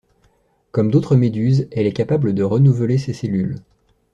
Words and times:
Comme 0.71 0.89
d'autres 0.89 1.15
méduses, 1.15 1.67
elle 1.71 1.85
est 1.85 1.93
capable 1.93 2.33
de 2.33 2.41
renouveler 2.41 2.97
ses 2.97 3.13
cellules. 3.13 3.59